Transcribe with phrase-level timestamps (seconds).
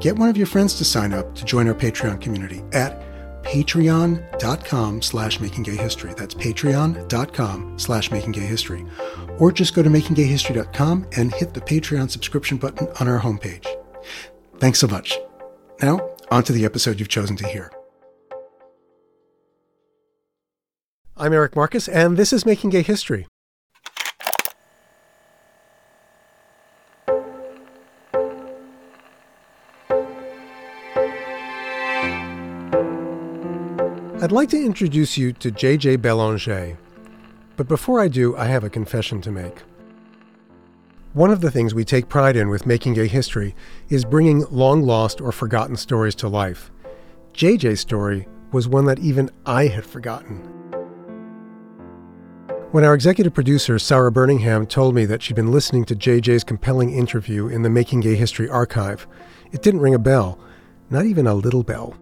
[0.00, 3.02] get one of your friends to sign up to join our Patreon community at
[3.42, 6.16] patreon.com slash makinggayhistory.
[6.16, 9.40] That's patreon.com slash makinggayhistory.
[9.40, 13.66] Or just go to makinggayhistory.com and hit the Patreon subscription button on our homepage.
[14.58, 15.18] Thanks so much.
[15.82, 17.72] Now, on to the episode you've chosen to hear.
[21.16, 23.26] I'm Eric Marcus, and this is Making Gay History.
[34.20, 35.94] I'd like to introduce you to J.J.
[35.98, 36.76] Belanger.
[37.56, 39.62] But before I do, I have a confession to make.
[41.12, 43.54] One of the things we take pride in with Making Gay History
[43.88, 46.72] is bringing long lost or forgotten stories to life.
[47.32, 50.38] JJ's story was one that even I had forgotten.
[52.72, 56.90] When our executive producer, Sarah Birmingham, told me that she'd been listening to JJ's compelling
[56.90, 59.06] interview in the Making Gay History archive,
[59.52, 60.40] it didn't ring a bell,
[60.90, 61.96] not even a little bell.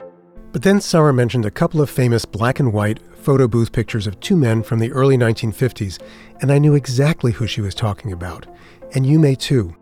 [0.56, 4.18] But then Sarah mentioned a couple of famous black and white photo booth pictures of
[4.20, 6.00] two men from the early 1950s,
[6.40, 8.46] and I knew exactly who she was talking about.
[8.94, 9.76] And you may too.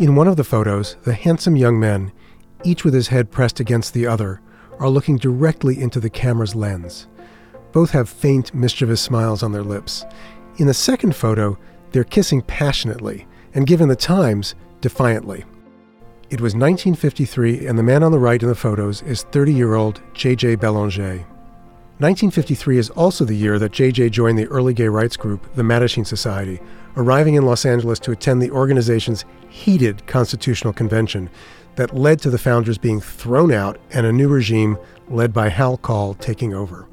[0.00, 2.10] In one of the photos, the handsome young men,
[2.64, 4.40] each with his head pressed against the other,
[4.80, 7.06] are looking directly into the camera's lens.
[7.70, 10.04] Both have faint, mischievous smiles on their lips.
[10.56, 11.56] In the second photo,
[11.92, 15.44] they're kissing passionately, and given the times, defiantly.
[16.30, 19.74] It was 1953, and the man on the right in the photos is 30 year
[19.74, 20.54] old J.J.
[20.54, 21.26] Belanger.
[21.98, 24.10] 1953 is also the year that J.J.
[24.10, 26.60] joined the early gay rights group, the Mattachine Society,
[26.96, 31.28] arriving in Los Angeles to attend the organization's heated constitutional convention
[31.74, 35.78] that led to the founders being thrown out and a new regime led by Hal
[35.78, 36.86] Call taking over.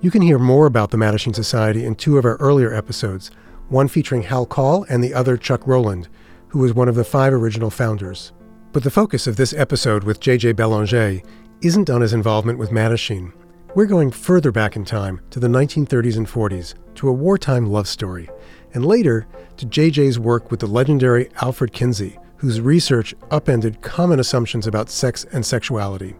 [0.00, 3.32] You can hear more about the Mattachine Society in two of our earlier episodes,
[3.70, 6.08] one featuring Hal Call and the other Chuck Rowland,
[6.50, 8.30] who was one of the five original founders.
[8.72, 10.52] But the focus of this episode with J.J.
[10.52, 11.20] Belanger
[11.60, 13.30] isn't on his involvement with Mattachine.
[13.74, 17.86] We're going further back in time to the 1930s and 40s, to a wartime love
[17.86, 18.30] story,
[18.72, 19.26] and later
[19.58, 25.26] to J.J.'s work with the legendary Alfred Kinsey, whose research upended common assumptions about sex
[25.32, 26.16] and sexuality.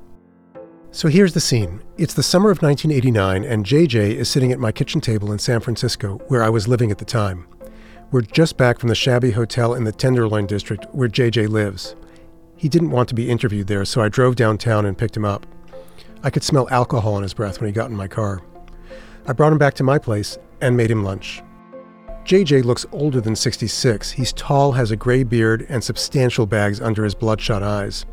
[0.90, 1.82] So here's the scene.
[1.96, 5.60] It's the summer of 1989, and JJ is sitting at my kitchen table in San
[5.60, 7.46] Francisco, where I was living at the time.
[8.10, 11.96] We're just back from the shabby hotel in the Tenderloin district where JJ lives.
[12.62, 15.48] He didn't want to be interviewed there, so I drove downtown and picked him up.
[16.22, 18.40] I could smell alcohol in his breath when he got in my car.
[19.26, 21.42] I brought him back to my place and made him lunch.
[22.24, 24.12] JJ looks older than 66.
[24.12, 28.06] He's tall, has a gray beard, and substantial bags under his bloodshot eyes.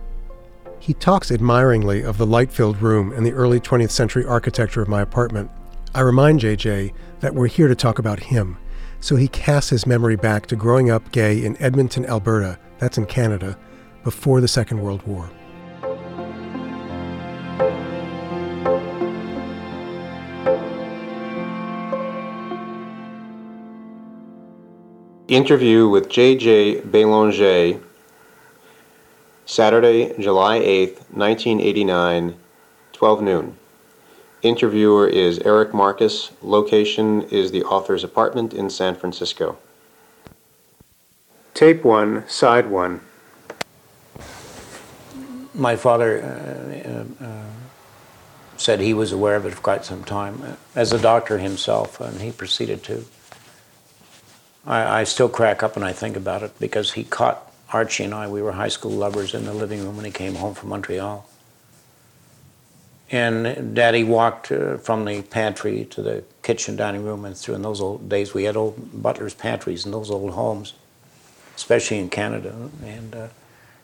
[0.80, 4.88] He talks admiringly of the light filled room and the early 20th century architecture of
[4.88, 5.52] my apartment.
[5.94, 8.58] I remind JJ that we're here to talk about him,
[9.00, 13.06] so he casts his memory back to growing up gay in Edmonton, Alberta, that's in
[13.06, 13.56] Canada,
[14.04, 15.30] before the Second World War.
[25.28, 26.82] Interview with J.J.
[26.82, 27.80] Belanger,
[29.46, 32.36] Saturday, July 8th, 1989,
[32.94, 33.58] 12 noon.
[34.42, 36.32] Interviewer is Eric Marcus.
[36.42, 39.58] Location is the author's apartment in San Francisco.
[41.54, 43.02] Tape 1, Side 1
[45.60, 47.44] my father uh, uh, uh,
[48.58, 52.22] said he was aware of it for quite some time, as a doctor himself, and
[52.22, 53.06] he proceeded to.
[54.66, 58.14] I, I, still crack up when I think about it because he caught Archie and
[58.14, 60.70] I, we were high school lovers, in the living room when he came home from
[60.70, 61.28] Montreal.
[63.12, 67.62] And Daddy walked uh, from the pantry to the kitchen dining room, and through in
[67.62, 70.74] those old days we had old butler's pantries in those old homes,
[71.56, 72.54] especially in Canada.
[72.84, 73.28] And uh,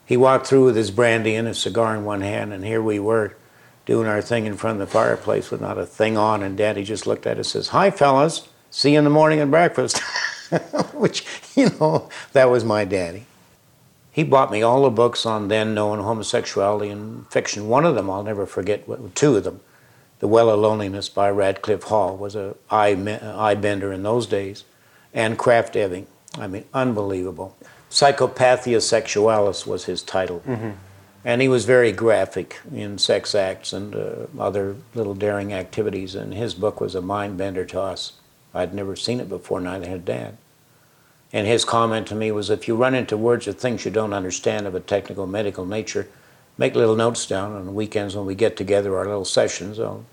[0.06, 3.00] He walked through with his brandy and his cigar in one hand, and here we
[3.00, 3.36] were
[3.86, 6.84] doing our thing in front of the fireplace with not a thing on, and Daddy
[6.84, 10.00] just looked at us and says, Hi, fellas, see you in the morning at breakfast.
[10.94, 11.26] Which,
[11.56, 13.26] you know, that was my daddy.
[14.12, 17.68] He bought me all the books on then known homosexuality and fiction.
[17.68, 18.86] One of them I'll never forget,
[19.16, 19.60] two of them.
[20.20, 22.96] The Well of Loneliness by Radclyffe Hall was a eye,
[23.38, 24.64] eye bender in those days,
[25.14, 26.08] and Krafft Ebing.
[26.38, 27.58] I mean, unbelievable.
[27.96, 30.42] Psychopathia Sexualis was his title.
[30.46, 30.72] Mm-hmm.
[31.24, 36.34] And he was very graphic in sex acts and uh, other little daring activities, and
[36.34, 38.12] his book was a mind bender to us.
[38.54, 40.36] I'd never seen it before, neither had Dad.
[41.32, 44.14] And his comment to me was if you run into words or things you don't
[44.14, 46.10] understand of a technical medical nature,
[46.58, 49.80] make little notes down on the weekends when we get together, our little sessions.
[49.80, 50.04] I'll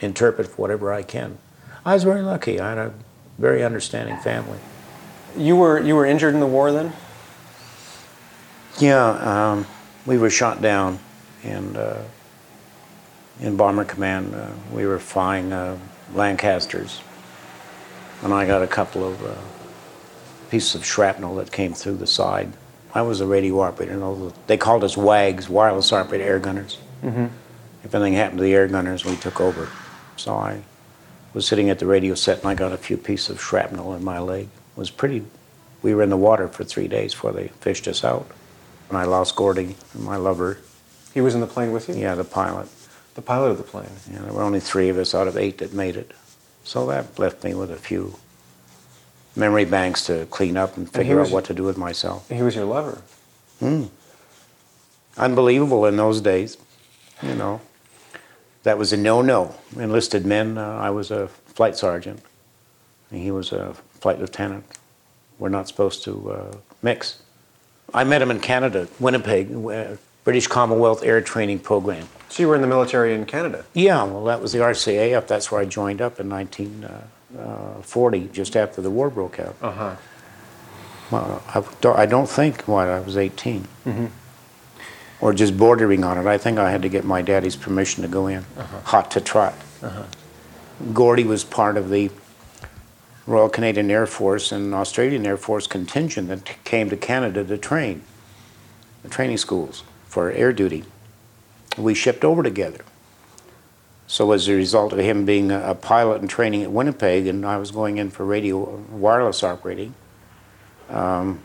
[0.00, 1.38] interpret whatever I can.
[1.82, 2.60] I was very lucky.
[2.60, 2.94] I had a
[3.38, 4.58] very understanding family.
[5.36, 6.92] You were you were injured in the war then?
[8.78, 9.06] Yeah,
[9.52, 9.66] um,
[10.06, 10.98] we were shot down,
[11.42, 12.02] and uh,
[13.40, 15.78] in Bomber Command uh, we were flying uh,
[16.14, 17.00] Lancasters,
[18.22, 19.34] and I got a couple of uh,
[20.50, 22.52] pieces of shrapnel that came through the side.
[22.94, 23.96] I was a radio operator.
[23.96, 26.78] Know, they called us WAGs, wireless operator air gunners.
[27.02, 27.26] Mm-hmm.
[27.84, 29.68] If anything happened to the air gunners, we took over.
[30.16, 30.62] So I
[31.32, 34.04] was sitting at the radio set and I got a few pieces of shrapnel in
[34.04, 34.48] my leg.
[34.76, 35.24] Was pretty.
[35.82, 38.30] We were in the water for three days before they fished us out.
[38.88, 40.58] And I lost Gordy, my lover.
[41.12, 41.94] He was in the plane with you?
[41.94, 42.68] Yeah, the pilot.
[43.14, 43.90] The pilot of the plane?
[44.10, 46.12] Yeah, there were only three of us out of eight that made it.
[46.64, 48.16] So that left me with a few
[49.34, 52.28] memory banks to clean up and figure and out what to do with myself.
[52.28, 53.02] He was your lover?
[53.58, 53.84] Hmm.
[55.16, 56.56] Unbelievable in those days,
[57.22, 57.60] you know
[58.62, 59.54] that was a no-no.
[59.76, 62.20] Enlisted men, uh, I was a flight sergeant,
[63.10, 64.64] and he was a flight lieutenant.
[65.38, 67.22] We're not supposed to uh, mix.
[67.94, 72.08] I met him in Canada, Winnipeg, uh, British Commonwealth Air Training Program.
[72.28, 73.64] So you were in the military in Canada?
[73.74, 75.26] Yeah, well, that was the RCAF.
[75.26, 79.54] That's where I joined up in 1940, uh, uh, just after the war broke out.
[79.62, 79.96] Uh-huh.
[81.10, 81.42] Well,
[81.96, 83.68] I, don't think, what, I was 18.
[83.86, 84.06] Mm-hmm
[85.20, 86.26] or just bordering on it.
[86.26, 88.80] I think I had to get my daddy's permission to go in, uh-huh.
[88.82, 89.54] hot to trot.
[89.80, 90.02] Uh-huh.
[90.92, 92.10] Gordy was part of the
[93.26, 98.02] Royal Canadian Air Force and Australian Air Force contingent that came to Canada to train,
[99.02, 100.84] the training schools for air duty.
[101.78, 102.84] We shipped over together.
[104.06, 107.46] So as a result of him being a, a pilot and training at Winnipeg, and
[107.46, 108.58] I was going in for radio
[108.90, 109.94] wireless operating,
[110.90, 111.40] um,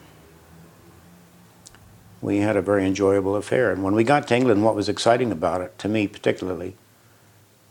[2.21, 3.71] we had a very enjoyable affair.
[3.71, 6.75] And when we got to England, what was exciting about it, to me particularly,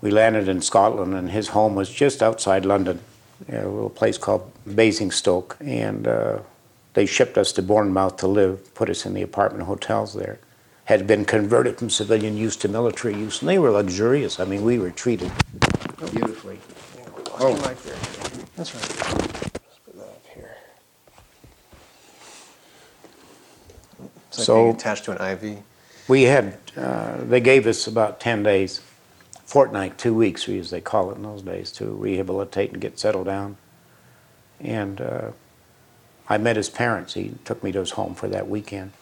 [0.00, 3.00] we landed in Scotland, and his home was just outside London,
[3.48, 5.56] a little place called Basingstoke.
[5.60, 6.38] And uh,
[6.94, 10.38] they shipped us to Bournemouth to live, put us in the apartment hotels there.
[10.86, 14.38] Had been converted from civilian use to military use, and they were luxurious.
[14.38, 15.32] I mean, we were treated
[16.12, 16.60] beautifully.
[17.38, 17.96] Oh, right there.
[18.54, 19.06] That's right.
[24.44, 25.62] so attached to an IV.
[26.08, 28.80] We had uh, they gave us about ten days,
[29.46, 33.26] fortnight, two weeks, as they call it in those days, to rehabilitate and get settled
[33.26, 33.56] down.
[34.60, 35.30] And uh,
[36.28, 37.14] I met his parents.
[37.14, 38.92] He took me to his home for that weekend.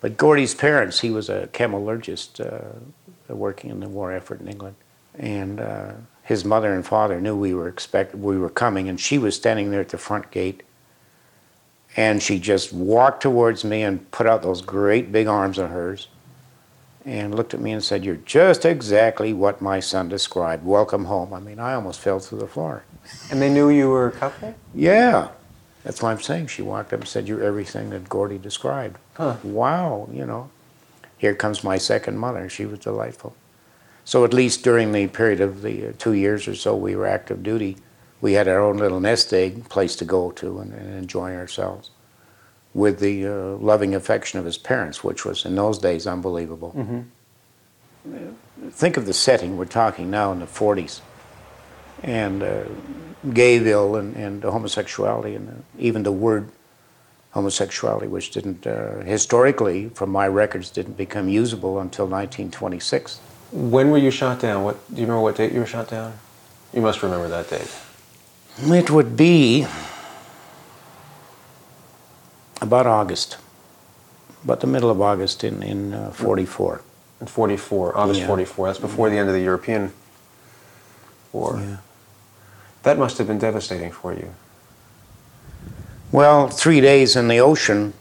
[0.00, 4.76] But Gordy's parents, he was a chemologist uh, working in the war effort in England,
[5.18, 9.18] and uh, his mother and father knew we were expect we were coming, and she
[9.18, 10.62] was standing there at the front gate
[11.96, 16.08] and she just walked towards me and put out those great big arms of hers
[17.06, 20.64] and looked at me and said, You're just exactly what my son described.
[20.64, 21.32] Welcome home.
[21.32, 22.82] I mean, I almost fell through the floor.
[23.30, 24.54] And they knew you were a couple?
[24.74, 25.28] Yeah.
[25.84, 26.48] That's why I'm saying.
[26.48, 28.98] She walked up and said, You're everything that Gordy described.
[29.14, 29.36] Huh.
[29.44, 30.50] Wow, you know.
[31.16, 32.48] Here comes my second mother.
[32.48, 33.36] She was delightful.
[34.04, 37.06] So, at least during the period of the uh, two years or so we were
[37.06, 37.76] active duty,
[38.20, 41.90] we had our own little nest egg place to go to and, and enjoy ourselves
[42.76, 46.74] with the uh, loving affection of his parents, which was in those days unbelievable.
[46.76, 48.68] Mm-hmm.
[48.68, 49.56] Think of the setting.
[49.56, 51.00] We're talking now in the 40s.
[52.02, 52.64] And uh,
[53.28, 56.50] Gayville and, and homosexuality, and uh, even the word
[57.32, 63.20] homosexuality, which didn't, uh, historically, from my records, didn't become usable until 1926.
[63.52, 64.64] When were you shot down?
[64.64, 65.22] What do you remember?
[65.22, 66.12] What date you were shot down?
[66.74, 67.74] You must remember that date.
[68.58, 69.66] It would be
[72.66, 73.38] about August,
[74.44, 76.82] about the middle of August in, in uh, 44.
[77.20, 78.26] In 44, August yeah.
[78.26, 78.66] 44.
[78.68, 79.92] That's before the end of the European
[81.32, 81.58] War.
[81.60, 81.76] Yeah.
[82.82, 84.34] That must have been devastating for you.
[86.12, 87.94] Well, three days in the ocean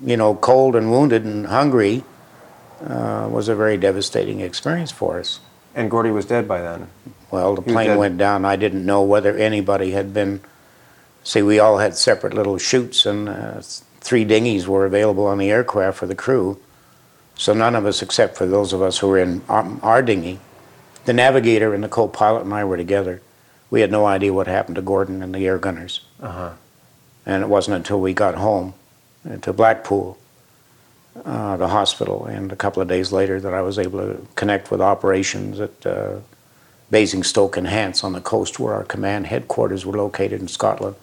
[0.00, 2.04] you know, cold and wounded and hungry
[2.82, 5.40] uh, was a very devastating experience for us.
[5.74, 6.88] And Gordy was dead by then.
[7.30, 8.44] Well, the He plane went down.
[8.44, 10.40] I didn't know whether anybody had been.
[11.24, 13.62] See, we all had separate little chutes, and uh,
[14.04, 16.60] three dinghies were available on the aircraft for the crew.
[17.36, 20.38] So none of us, except for those of us who were in our, dinghy,
[21.06, 23.22] the navigator and the co-pilot and I were together.
[23.70, 26.00] We had no idea what happened to Gordon and the air gunners.
[26.20, 26.52] Uh-huh.
[27.26, 28.74] And it wasn't until we got home
[29.40, 30.18] to Blackpool,
[31.24, 34.70] uh, the hospital, and a couple of days later that I was able to connect
[34.70, 36.20] with operations at uh,
[36.90, 40.96] Basingstoke and Hants on the coast where our command headquarters were located in Scotland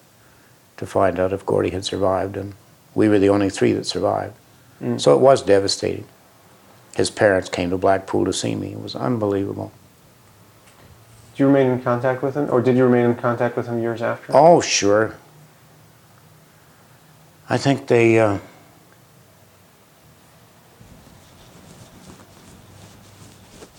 [0.78, 2.38] to find out if Gordy had survived.
[2.38, 2.54] And
[2.96, 4.36] we were the only three that survived.
[4.98, 6.06] So it was devastating.
[6.96, 8.72] His parents came to Blackpool to see me.
[8.72, 9.72] It was unbelievable.
[11.36, 13.80] Do you remain in contact with him, or did you remain in contact with him
[13.80, 14.32] years after?
[14.36, 15.16] Oh, sure.
[17.48, 18.20] I think they.
[18.20, 18.40] Uh,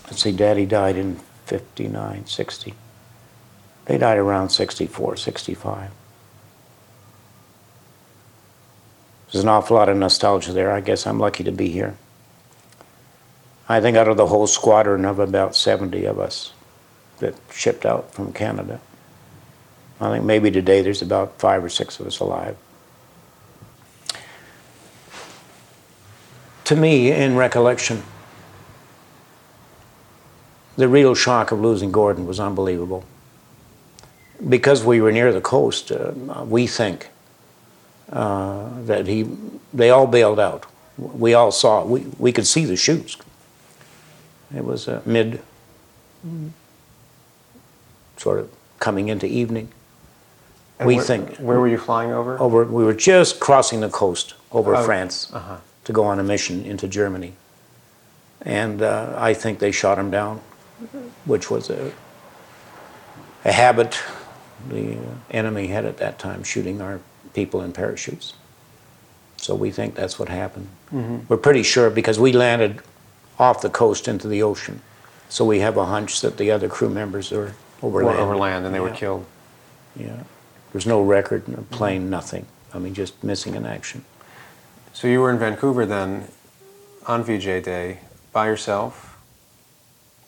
[0.05, 2.73] let's see, Daddy died in 59, 60.
[3.85, 5.91] They died around 64, 65.
[9.33, 10.71] There's an awful lot of nostalgia there.
[10.71, 11.97] I guess I'm lucky to be here.
[13.67, 16.53] I think out of the whole squadron of about 70 of us
[17.17, 18.79] that shipped out from Canada,
[19.99, 22.55] I think maybe today there's about five or six of us alive.
[26.65, 28.03] To me, in recollection,
[30.75, 33.03] the real shock of losing Gordon was unbelievable.
[34.47, 36.11] Because we were near the coast, uh,
[36.45, 37.09] we think
[38.13, 39.27] uh, that he,
[39.73, 40.65] they all bailed out.
[40.97, 43.17] We all saw, we, we could see the chutes.
[44.55, 45.41] It was uh, mid,
[48.17, 49.69] sort of coming into evening.
[50.79, 52.39] And we where, think Where were you flying over?
[52.39, 55.57] over we were just crossing the coast over Oh, France uh-huh.
[55.85, 57.33] to go on a mission into Germany,
[58.41, 60.41] and uh, I think they shot him down,
[61.25, 61.91] which was a
[63.45, 63.99] a habit
[64.69, 64.97] the
[65.31, 66.99] enemy had at that time, shooting our
[67.33, 68.33] people in parachutes.
[69.37, 70.67] So we think that's what happened.
[70.93, 71.27] Mm-hmm.
[71.27, 72.81] We're pretty sure because we landed
[73.37, 74.81] off the coast into the ocean,
[75.27, 78.19] so we have a hunch that the other crew members are over Were land.
[78.19, 79.25] over land, and they were killed.
[79.95, 80.23] Yeah.
[80.71, 82.45] There's no record, no plane, nothing.
[82.73, 84.05] I mean, just missing in action.
[84.93, 86.27] So you were in Vancouver then,
[87.05, 87.99] on VJ Day,
[88.31, 89.17] by yourself.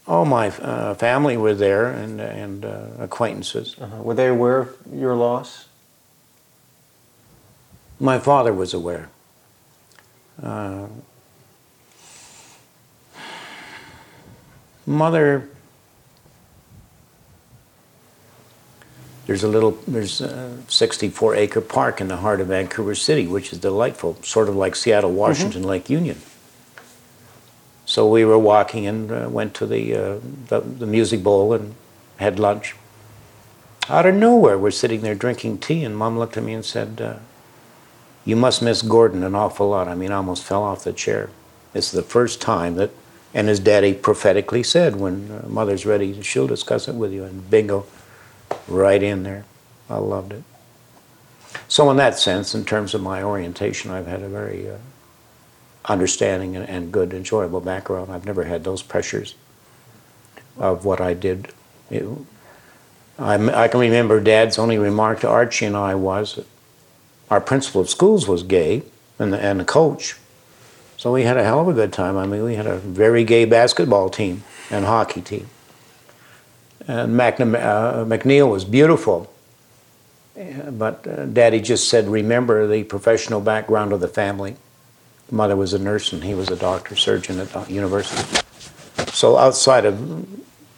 [0.07, 3.75] Oh, my uh, family were there and, and uh, acquaintances.
[3.79, 4.03] Uh-huh.
[4.03, 5.67] Were they aware of your loss?
[7.99, 9.09] My father was aware.
[10.41, 10.87] Uh,
[14.85, 15.47] mother,
[19.27, 23.53] there's a little, there's a 64 acre park in the heart of Vancouver City, which
[23.53, 26.21] is delightful, sort of like Seattle, Washington, Lake Union.
[27.85, 31.75] So we were walking and uh, went to the, uh, the, the music bowl and
[32.17, 32.75] had lunch.
[33.87, 36.99] Out of nowhere, we're sitting there drinking tea, and mom looked at me and said,
[36.99, 37.17] uh,
[38.25, 39.87] You must miss Gordon an awful lot.
[39.87, 41.29] I mean, I almost fell off the chair.
[41.75, 42.89] It's the first time that,
[43.33, 47.23] and his daddy prophetically said, When uh, mother's ready, she'll discuss it with you.
[47.23, 47.85] And bingo,
[48.67, 49.45] right in there.
[49.89, 50.43] I loved it.
[51.67, 54.77] So, in that sense, in terms of my orientation, I've had a very uh,
[55.85, 58.11] understanding and, and good, enjoyable background.
[58.11, 59.35] I've never had those pressures
[60.57, 61.49] of what I did.
[61.91, 62.07] It,
[63.19, 66.39] I, I can remember Dad's only remark to Archie and I was
[67.29, 68.83] our principal of schools was gay,
[69.19, 70.15] and the, and the coach.
[70.97, 72.17] So we had a hell of a good time.
[72.17, 75.47] I mean, we had a very gay basketball team and hockey team.
[76.87, 79.31] And uh, McNeil was beautiful.
[80.35, 84.57] But uh, Daddy just said, remember the professional background of the family.
[85.31, 88.41] Mother was a nurse and he was a doctor, surgeon at the university.
[89.11, 90.27] So outside of,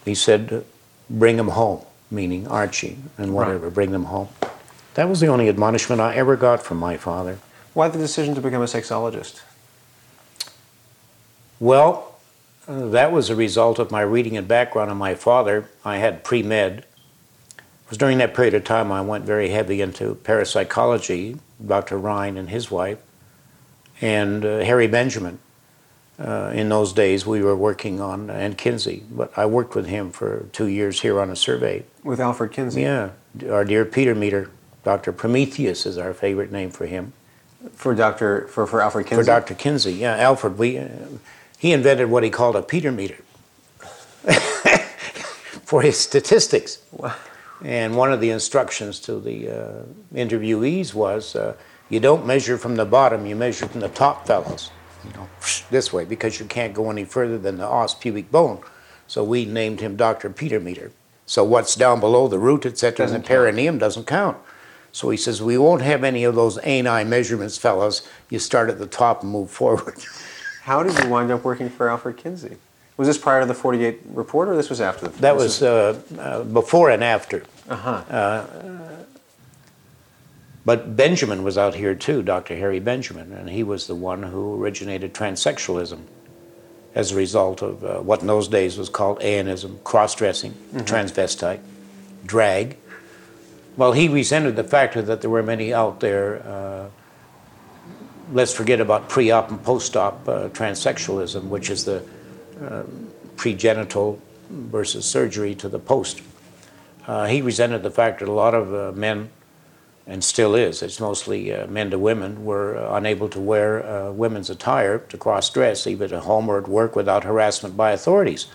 [0.06, 0.64] he said,
[1.10, 4.30] bring him home, meaning Archie and whatever, bring them home.
[4.98, 7.38] That was the only admonishment I ever got from my father.
[7.76, 9.42] Why the decision to become a sexologist?
[11.60, 12.16] Well,
[12.68, 15.70] uh, that was a result of my reading and background on my father.
[15.86, 16.80] I had pre med.
[16.80, 22.00] It was during that period of time I went very heavy into parapsychology, Dr.
[22.00, 22.98] Rhine and his wife,
[24.02, 25.38] and uh, Harry Benjamin.
[26.18, 30.10] Uh, in those days, we were working on, and Kinsey, but I worked with him
[30.10, 31.84] for two years here on a survey.
[32.04, 32.82] With Alfred Kinsey?
[32.82, 33.12] Yeah,
[33.48, 34.50] our dear Peter Meter,
[34.88, 35.12] Dr.
[35.12, 37.12] Prometheus is our favorite name for him.
[37.74, 38.48] For Dr.
[38.48, 39.22] For, for Alfred Kinsey?
[39.22, 39.54] For Dr.
[39.54, 40.88] Kinsey, yeah, Alfred, we, uh,
[41.58, 43.18] he invented what he called a Peter meter
[45.66, 46.82] for his statistics.
[46.94, 47.14] Wow.
[47.66, 49.84] And one of the instructions to the uh,
[50.16, 51.56] interviewees was uh,
[51.90, 54.72] You don't measure from the bottom, you measure from the top, fellows.
[55.04, 55.28] You know,
[55.70, 58.62] this way, because you can't go any further than the os pubic bone.
[59.06, 60.30] So we named him Dr.
[60.30, 60.94] Peter Meter.
[61.26, 64.38] So what's down below the root, etc., and the perineum doesn't count.
[64.98, 68.02] So he says, we won't have any of those ani measurements, fellows.
[68.32, 70.04] You start at the top and move forward.
[70.64, 72.58] How did you wind up working for Alfred Kinsey?
[72.98, 76.02] Was this prior to the 48 report or this was after the That was uh,
[76.18, 77.44] uh, before and after.
[77.70, 77.92] Uh-huh.
[77.92, 78.48] Uh,
[80.66, 82.56] but Benjamin was out here too, Dr.
[82.56, 86.00] Harry Benjamin, and he was the one who originated transsexualism
[86.96, 90.80] as a result of uh, what in those days was called eonism, cross dressing, mm-hmm.
[90.80, 91.60] transvestite,
[92.26, 92.78] drag.
[93.78, 96.42] Well, he resented the fact that there were many out there.
[96.42, 96.90] Uh,
[98.34, 102.04] let's forget about pre op and post op uh, transsexualism, which is the
[102.60, 102.84] uh,
[103.36, 104.20] pregenital
[104.50, 106.24] versus surgery to the post.
[107.06, 109.30] Uh, he resented the fact that a lot of uh, men
[110.08, 115.00] and still is, it's mostly uh, men to women, were unable to wear women's attire
[115.00, 118.48] to cross dress, even at home or at work, without harassment by authorities.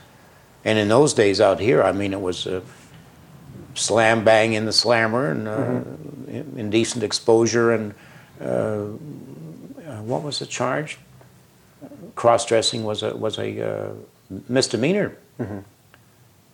[0.64, 2.48] And in those days out here, I mean, it was
[3.74, 6.58] slam bang in the slammer and uh, mm-hmm.
[6.58, 7.94] indecent exposure and
[8.40, 8.86] uh,
[10.02, 10.98] what was the charge?
[12.14, 13.92] Cross dressing was a, was a
[14.48, 15.16] misdemeanor.
[15.40, 15.58] Mm-hmm.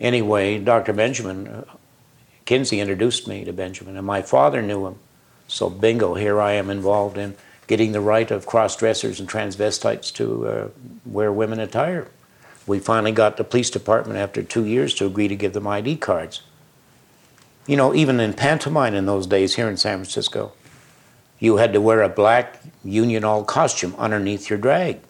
[0.01, 0.93] Anyway, Dr.
[0.93, 1.65] Benjamin
[2.49, 4.97] Kinsey introduced me to Benjamin, and my father knew him.
[5.49, 10.11] So, bingo, here I am involved in getting the right of cross dressers and transvestites
[10.15, 10.69] to uh,
[11.05, 12.09] wear women attire.
[12.67, 15.97] We finally got the police department after two years to agree to give them ID
[15.97, 16.41] cards.
[17.69, 20.53] You know, even in pantomime in those days here in San Francisco,
[21.39, 25.01] you had to wear a black union all costume underneath your drag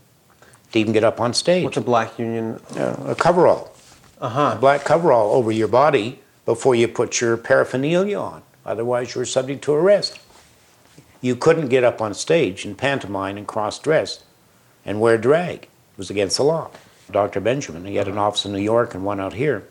[0.72, 1.62] to even get up on stage.
[1.62, 2.60] What's a black union?
[2.76, 3.72] Uh, a coverall.
[4.20, 4.54] Uh huh.
[4.56, 8.42] A black coverall over your body before you put your paraphernalia on.
[8.66, 10.18] Otherwise, you were subject to arrest.
[11.20, 14.24] You couldn't get up on stage in pantomime and cross dress
[14.84, 15.62] and wear drag.
[15.62, 16.72] It was against the law.
[17.08, 17.40] Dr.
[17.40, 19.64] Benjamin, he had an office in New York and one out here.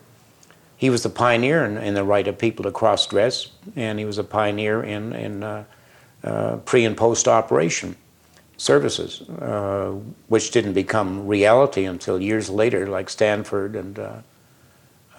[0.78, 4.06] He was the pioneer in, in the right of people to cross dress, and he
[4.06, 5.64] was a pioneer in, in uh,
[6.24, 7.96] uh, pre and post operation
[8.58, 9.96] services, uh,
[10.28, 14.14] which didn't become reality until years later, like Stanford and uh,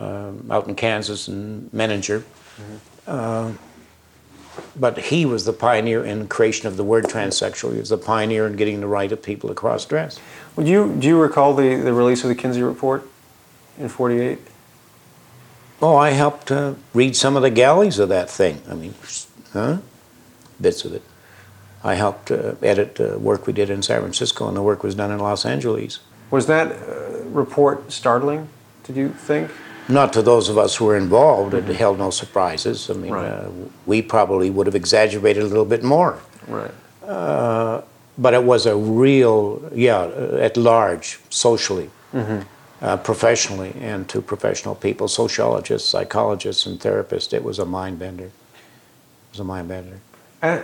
[0.01, 2.21] uh, out in Kansas and Menninger.
[2.21, 2.77] Mm-hmm.
[3.07, 3.53] Uh,
[4.77, 7.73] but he was the pioneer in creation of the word transsexual.
[7.73, 10.19] He was the pioneer in getting the right of people to cross dress.
[10.57, 13.09] Would you, do you recall the, the release of the Kinsey Report
[13.79, 14.39] in 48?
[15.81, 18.63] Oh, I helped uh, read some of the galleys of that thing.
[18.69, 18.95] I mean,
[19.53, 19.79] huh?
[20.61, 21.03] Bits of it.
[21.85, 24.95] I helped uh, edit the work we did in San Francisco, and the work was
[24.95, 26.01] done in Los Angeles.
[26.31, 28.49] Was that uh, report startling,
[28.85, 29.51] did you think?
[29.89, 32.91] not to those of us who were involved, it held no surprises.
[32.91, 33.27] I mean, right.
[33.27, 33.51] uh,
[33.87, 36.19] we probably would have exaggerated a little bit more.
[36.47, 36.71] Right.
[37.03, 37.83] Uh,
[38.19, 42.43] but it was a real, yeah, uh, at large, socially, mm-hmm.
[42.81, 47.33] Uh, professionally, and to professional people, sociologists, psychologists, and therapists.
[47.33, 48.27] It was a mind bender.
[48.27, 50.01] It was a mind bender.
[50.43, 50.59] Uh,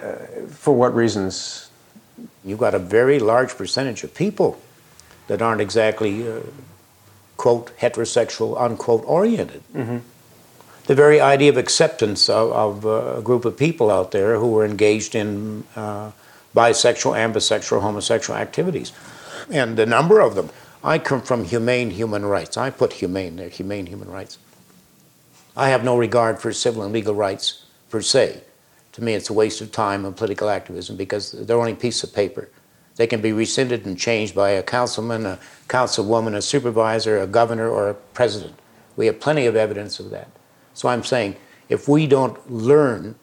[0.49, 1.71] for what reasons?
[2.45, 4.61] You've got a very large percentage of people
[5.27, 6.41] that aren't exactly uh,
[7.37, 9.63] quote, heterosexual, unquote, oriented.
[9.75, 9.99] Mm-hmm.
[10.87, 14.53] The very idea of acceptance of, of uh, a group of people out there who
[14.53, 16.13] were engaged in uh,
[16.55, 18.93] bisexual, ambisexual, homosexual activities.
[19.51, 20.51] And the number of them.
[20.85, 22.59] I come from humane human rights.
[22.59, 24.37] I put humane there, humane human rights.
[25.57, 28.43] I have no regard for civil and legal rights per se.
[28.93, 32.05] To me, it's a waste of time and political activism because they're only a piece
[32.05, 32.51] of paper.
[32.97, 37.69] They can be rescinded and changed by a councilman, a councilwoman, a supervisor, a governor,
[37.69, 38.55] or a president.
[38.97, 40.29] We have plenty of evidence of that.
[40.75, 41.37] So I'm saying
[41.71, 43.15] if we don't learn,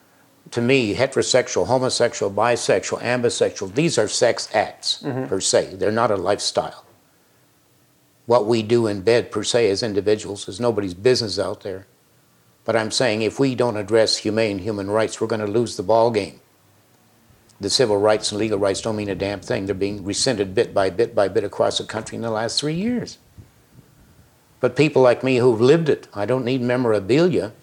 [0.50, 5.28] to me, heterosexual, homosexual, bisexual, ambisexual, these are sex acts mm-hmm.
[5.28, 5.76] per se.
[5.76, 6.86] They're not a lifestyle.
[8.26, 11.88] What we do in bed per se as individuals is nobody's business out there.
[12.64, 15.84] But I'm saying if we don't address humane human rights, we're going to lose the
[15.84, 16.40] ball game
[17.62, 19.68] the civil rights and legal rights don't mean a damn thing.
[19.68, 22.74] They're being rescinded bit by bit by bit across the country in the last three
[22.74, 23.20] years.
[24.60, 27.54] But people like me who've lived it, I don't need memorabilia.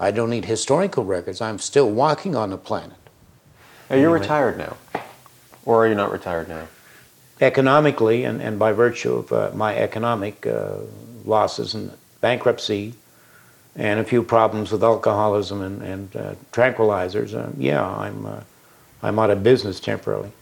[0.00, 1.40] I don't need historical records.
[1.40, 2.96] I'm still walking on the planet.
[3.88, 4.20] Are you anyway.
[4.20, 4.76] retired now?
[5.64, 6.68] Or are you not retired now?
[7.40, 10.76] Economically, and, and by virtue of uh, my economic uh,
[11.24, 12.94] losses and bankruptcy
[13.74, 18.40] and a few problems with alcoholism and, and uh, tranquilizers, uh, yeah, I'm uh,
[19.02, 20.32] I'm out of business temporarily.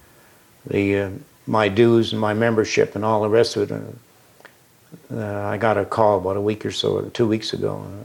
[0.67, 1.11] The uh,
[1.47, 3.73] my dues and my membership and all the rest of it.
[3.73, 3.81] Uh,
[5.13, 7.85] uh, I got a call about a week or so, two weeks ago.
[7.85, 8.05] Uh,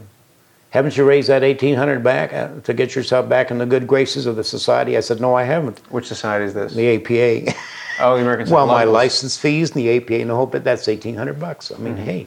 [0.70, 4.26] haven't you raised that 1800 back uh, to get yourself back in the good graces
[4.26, 4.96] of the society?
[4.96, 5.78] I said, no, I haven't.
[5.90, 6.74] Which society is this?
[6.74, 7.56] The APA.
[8.00, 10.86] Oh, the American Well, my license fees and the APA and the whole bit, that's
[10.86, 11.70] 1800 bucks.
[11.72, 12.04] I mean, mm-hmm.
[12.04, 12.26] hey,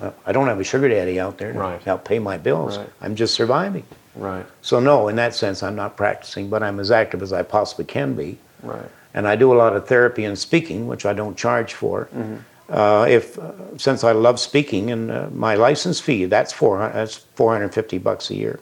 [0.00, 1.82] uh, I don't have a sugar daddy out there to right.
[1.82, 2.78] help pay my bills.
[2.78, 2.88] Right.
[3.00, 3.84] I'm just surviving.
[4.14, 4.46] Right.
[4.62, 7.84] So no, in that sense, I'm not practicing, but I'm as active as I possibly
[7.84, 8.38] can be.
[8.62, 8.88] Right.
[9.14, 12.06] And I do a lot of therapy and speaking, which I don't charge for.
[12.14, 12.36] Mm-hmm.
[12.68, 17.16] Uh, if uh, since I love speaking and uh, my license fee, that's four that's
[17.16, 18.60] 450 bucks a year.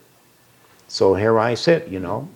[0.89, 2.29] So here I sit, you know,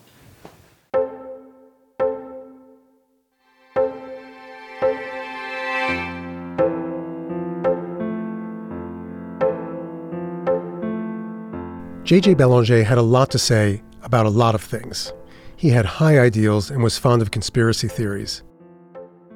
[12.09, 12.37] J.J.
[12.37, 15.12] Belanger had a lot to say about a lot of things.
[15.57, 18.42] He had high ideals and was fond of conspiracy theories.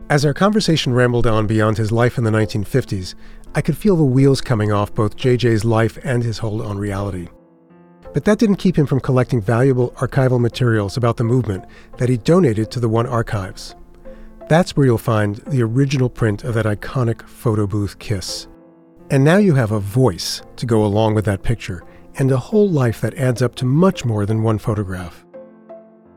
[0.08, 3.14] As our conversation rambled on beyond his life in the 1950s,
[3.54, 7.28] I could feel the wheels coming off both JJ's life and his hold on reality.
[8.14, 11.66] But that didn't keep him from collecting valuable archival materials about the movement
[11.98, 13.76] that he donated to the One Archives.
[14.48, 18.48] That's where you'll find the original print of that iconic photo booth kiss.
[19.10, 21.82] And now you have a voice to go along with that picture
[22.16, 25.24] and a whole life that adds up to much more than one photograph.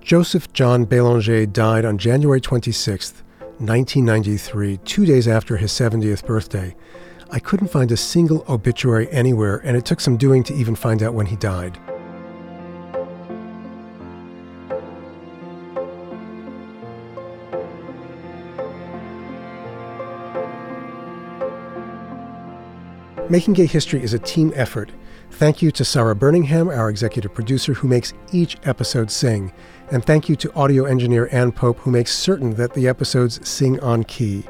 [0.01, 3.23] Joseph John Belanger died on January 26,
[3.57, 6.75] 1993, two days after his 70th birthday.
[7.31, 11.01] I couldn't find a single obituary anywhere, and it took some doing to even find
[11.01, 11.79] out when he died.
[23.27, 24.91] Making Gay History is a team effort
[25.35, 29.51] Thank you to Sarah Birmingham, our executive producer, who makes each episode sing.
[29.91, 33.77] And thank you to audio engineer Ann Pope, who makes certain that the episodes sing
[33.81, 34.45] on key.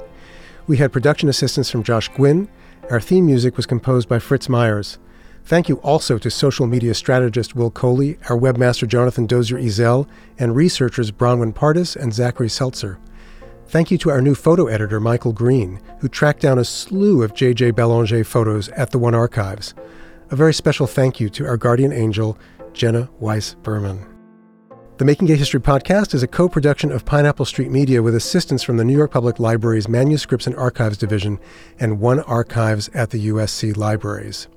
[0.67, 2.49] We had production assistance from Josh Gwynn.
[2.91, 4.99] Our theme music was composed by Fritz Myers.
[5.43, 10.55] Thank you also to social media strategist Will Coley, our webmaster Jonathan Dozier Ezel, and
[10.55, 12.99] researchers Bronwyn Partis and Zachary Seltzer.
[13.67, 17.33] Thank you to our new photo editor, Michael Green, who tracked down a slew of
[17.33, 17.71] J.J.
[17.71, 19.73] Belanger photos at the One Archives.
[20.31, 22.35] A very special thank you to our guardian angel,
[22.73, 24.03] Jenna Weiss Berman.
[24.97, 28.63] The Making Gay History podcast is a co production of Pineapple Street Media with assistance
[28.63, 31.37] from the New York Public Library's Manuscripts and Archives Division
[31.79, 34.47] and One Archives at the USC Libraries.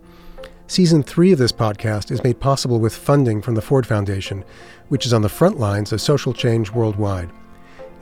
[0.69, 4.47] Season three of this podcast is made possible with funding from the Ford Foundation,
[4.89, 7.31] which is on the front lines of social change worldwide.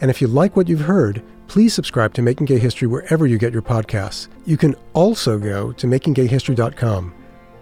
[0.01, 3.39] And if you like what you've heard, please subscribe to Making Gay History wherever you
[3.39, 4.29] get your podcasts.
[4.45, 7.13] You can also go to makinggayhistory.com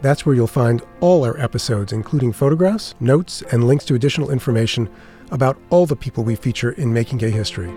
[0.05, 4.91] that's where you'll find all our episodes, including photographs, notes, and links to additional information
[5.31, 7.73] about all the people we feature in Making Gay History.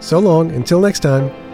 [0.00, 1.51] So long, until next time.